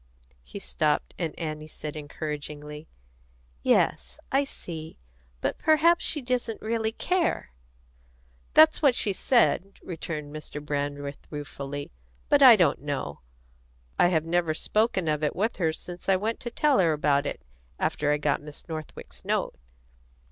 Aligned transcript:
He 0.41 0.57
stopped, 0.57 1.13
and 1.19 1.37
Annie 1.37 1.67
said 1.67 1.95
encouragingly: 1.95 2.87
"Yes, 3.61 4.17
I 4.31 4.45
see. 4.45 4.97
But 5.41 5.59
perhaps 5.59 6.03
she 6.03 6.23
doesn't 6.23 6.59
really 6.59 6.91
care." 6.91 7.51
"That's 8.55 8.81
what 8.81 8.95
she 8.95 9.13
said," 9.13 9.77
returned 9.83 10.33
Mr. 10.35 10.59
Brandreth 10.59 11.27
ruefully. 11.29 11.91
"But 12.29 12.41
I 12.41 12.55
don't 12.55 12.81
know. 12.81 13.19
I 13.99 14.07
have 14.07 14.25
never 14.25 14.55
spoken 14.55 15.07
of 15.07 15.23
it 15.23 15.35
with 15.35 15.57
her 15.57 15.71
since 15.71 16.09
I 16.09 16.15
went 16.15 16.39
to 16.39 16.49
tell 16.49 16.79
her 16.79 16.93
about 16.93 17.27
it, 17.27 17.43
after 17.77 18.11
I 18.11 18.17
got 18.17 18.41
Miss 18.41 18.67
Northwick's 18.67 19.23
note." 19.23 19.53